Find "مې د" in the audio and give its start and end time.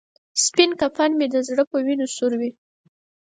1.19-1.35